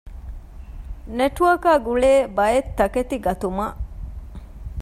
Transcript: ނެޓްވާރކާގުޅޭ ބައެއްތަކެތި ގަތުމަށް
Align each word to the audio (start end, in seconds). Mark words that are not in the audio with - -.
ނެޓްވާރކާގުޅޭ 1.17 2.11
ބައެއްތަކެތި 2.37 3.17
ގަތުމަށް 3.25 3.77